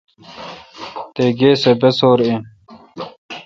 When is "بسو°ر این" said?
1.79-2.41